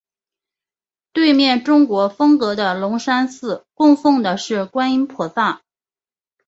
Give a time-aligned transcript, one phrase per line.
[1.13, 5.61] 对面中国风格的龙山寺供奉的是观音菩萨。